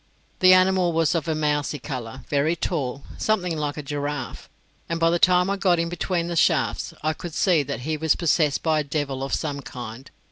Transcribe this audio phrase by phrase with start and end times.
[0.39, 4.49] The animal was of a mouse colour, very tall, something like a giraffe;
[4.89, 7.97] and by the time I got him between the shafts, I could see that he
[7.97, 10.09] was possessed by a devil of some kind.